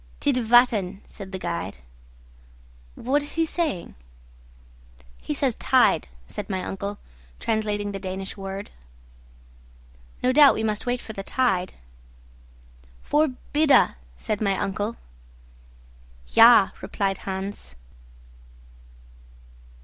"Tidvatten," 0.19 1.01
said 1.05 1.31
the 1.31 1.37
guide. 1.37 1.77
"What 2.95 3.21
is 3.21 3.33
he 3.35 3.45
saying?" 3.45 3.93
"He 5.19 5.35
says 5.35 5.53
tide," 5.53 6.07
said 6.25 6.49
my 6.49 6.63
uncle, 6.63 6.97
translating 7.39 7.91
the 7.91 7.99
Danish 7.99 8.35
word. 8.35 8.71
"No 10.23 10.31
doubt 10.31 10.55
we 10.55 10.63
must 10.63 10.87
wait 10.87 11.01
for 11.01 11.13
the 11.13 11.21
tide." 11.21 11.75
"Förbida," 13.05 13.93
said 14.15 14.41
my 14.41 14.57
uncle. 14.57 14.95
"Ja," 16.29 16.71
replied 16.81 17.19
Hans. 17.19 17.75